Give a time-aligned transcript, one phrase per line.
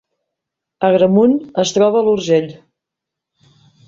[0.87, 2.47] Agramunt es troba a l’Urgell